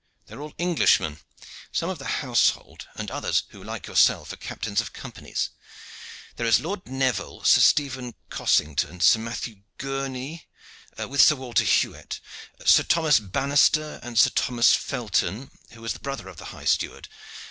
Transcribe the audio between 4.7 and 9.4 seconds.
of companies. There is Lord Neville, Sir Stephen Cossington, and Sir